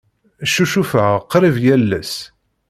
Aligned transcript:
Ccucufeɣ 0.49 1.13
qrib 1.31 1.55
yal 1.65 1.91
ass. 1.99 2.13